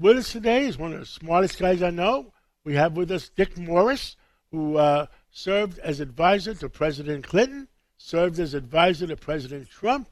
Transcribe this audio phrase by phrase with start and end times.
[0.00, 2.32] with us today is one of the smartest guys I know.
[2.64, 4.16] We have with us Dick Morris,
[4.50, 10.08] who uh, served as advisor to President Clinton, served as advisor to President Trump,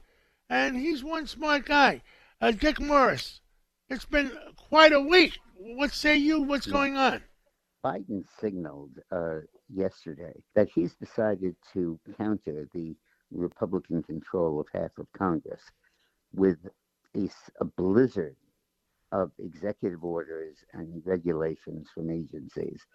[0.49, 2.01] and he's one smart guy.
[2.41, 3.41] Uh, Dick Morris,
[3.89, 5.37] it's been quite a week.
[5.55, 6.41] What say you?
[6.41, 7.23] What's going on?
[7.83, 9.39] Biden signaled uh,
[9.73, 12.95] yesterday that he's decided to counter the
[13.31, 15.61] Republican control of half of Congress
[16.33, 16.57] with
[17.15, 17.29] a,
[17.59, 18.35] a blizzard
[19.11, 22.85] of executive orders and regulations from agencies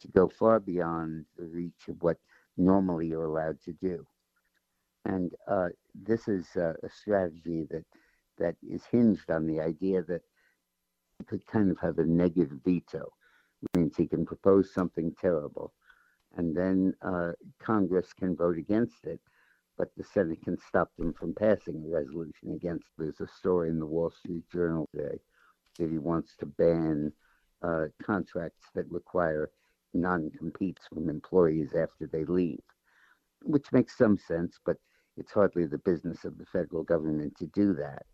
[0.00, 2.16] to go far beyond the reach of what
[2.56, 4.04] normally you're allowed to do.
[5.04, 7.84] And uh, this is uh, a strategy that
[8.38, 10.22] that is hinged on the idea that
[11.18, 13.12] he could kind of have a negative veto,
[13.60, 15.72] which means he can propose something terrible,
[16.36, 19.20] and then uh, Congress can vote against it,
[19.76, 22.86] but the Senate can stop them from passing a resolution against.
[22.96, 25.18] There's a story in the Wall Street Journal today
[25.78, 27.12] that he wants to ban
[27.62, 29.50] uh, contracts that require
[29.94, 32.62] non-competes from employees after they leave,
[33.42, 34.76] which makes some sense, but
[35.16, 38.04] it's hardly the business of the federal government to do that.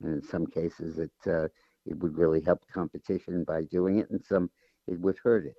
[0.00, 1.48] And in some cases, it uh,
[1.86, 4.50] it would really help competition by doing it, and some
[4.86, 5.56] it would hurt it.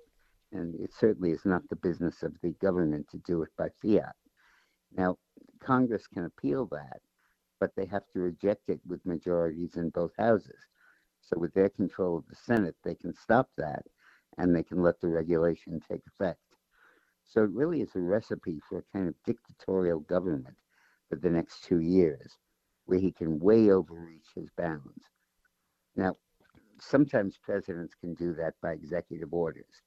[0.52, 4.14] And it certainly is not the business of the government to do it by fiat.
[4.96, 5.18] Now,
[5.60, 7.00] Congress can appeal that,
[7.60, 10.60] but they have to reject it with majorities in both houses.
[11.26, 13.84] So, with their control of the Senate, they can stop that
[14.38, 16.38] and they can let the regulation take effect.
[17.24, 20.56] So, it really is a recipe for a kind of dictatorial government
[21.08, 22.38] for the next two years
[22.84, 25.02] where he can way overreach his bounds.
[25.96, 26.14] Now,
[26.80, 29.82] sometimes presidents can do that by executive orders,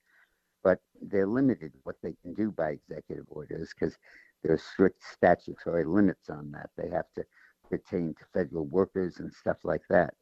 [0.64, 3.96] but they're limited what they can do by executive orders because
[4.44, 6.70] there are strict statutory limits on that.
[6.78, 7.24] They have to
[7.70, 10.14] pertain to federal workers and stuff like that.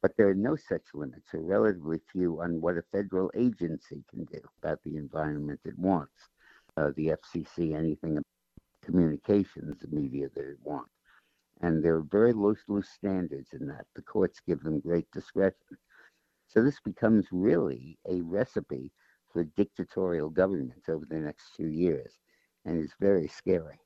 [0.00, 4.24] But there are no such limits, or relatively few, on what a federal agency can
[4.24, 6.28] do about the environment it wants.
[6.76, 8.24] Uh, the FCC, anything about
[8.84, 10.90] communications the media that it wants
[11.60, 13.86] and there are very loose, loose standards in that.
[13.94, 15.76] The courts give them great discretion.
[16.48, 18.92] So this becomes really a recipe
[19.32, 22.12] for dictatorial government over the next two years,
[22.64, 23.80] and it's very scary.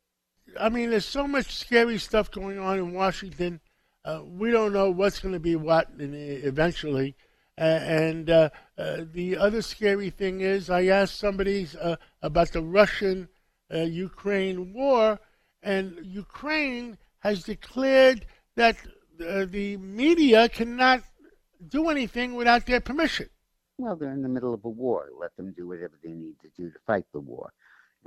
[0.58, 3.60] I mean, there's so much scary stuff going on in Washington.
[4.04, 7.14] Uh, we don't know what's going to be what eventually.
[7.56, 13.28] And uh, uh, the other scary thing is, I asked somebody uh, about the Russian
[13.72, 15.20] uh, Ukraine war,
[15.62, 18.26] and Ukraine has declared
[18.56, 18.76] that
[19.18, 21.02] the media cannot
[21.68, 23.28] do anything without their permission.
[23.78, 25.08] Well, they're in the middle of a war.
[25.18, 27.52] Let them do whatever they need to do to fight the war.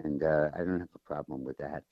[0.03, 1.83] And uh, I don't have a problem with that.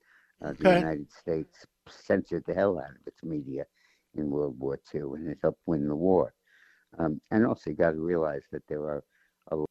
[0.44, 0.80] Uh, the okay.
[0.80, 3.66] United States censored the hell out of its media
[4.16, 6.34] in World War II, and it helped win the war.
[7.00, 9.04] Um, and also, you got to realize that there are
[9.52, 9.70] a lot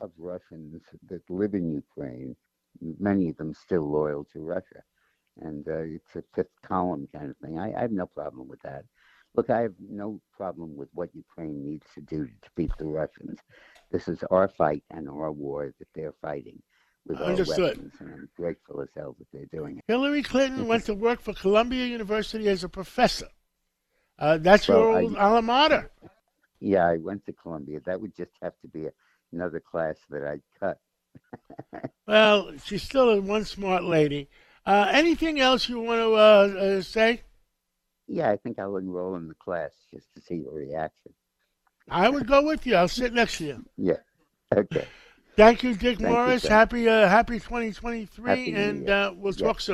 [0.00, 2.34] of Russians that live in Ukraine,
[2.98, 4.82] many of them still loyal to Russia
[5.40, 7.58] and uh, it's a fifth column kind of thing.
[7.58, 8.84] I, I have no problem with that.
[9.36, 13.38] Look, I have no problem with what Ukraine needs to do to defeat the Russians.
[13.90, 16.62] This is our fight and our war that they're fighting
[17.06, 17.58] with Understood.
[17.58, 19.84] our weapons, and I'm grateful as hell that they're doing it.
[19.88, 23.26] Hillary Clinton went to work for Columbia University as a professor.
[24.18, 25.90] Uh, that's well, your old I, alma mater.
[26.60, 27.80] Yeah, I went to Columbia.
[27.84, 28.92] That would just have to be a,
[29.32, 30.78] another class that I'd cut.
[32.06, 34.28] well, she's still one smart lady.
[34.66, 37.22] Uh, anything else you want to uh, uh, say?
[38.06, 41.12] Yeah, I think I'll enroll in the class just to see your reaction.
[41.90, 42.76] I would go with you.
[42.76, 43.64] I'll sit next to you.
[43.76, 43.96] Yeah.
[44.54, 44.86] Okay.
[45.36, 46.44] Thank you, Dick Thank Morris.
[46.44, 49.46] You, happy uh, Happy 2023, happy and uh, we'll yeah.
[49.46, 49.73] talk soon.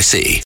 [0.01, 0.39] NYC.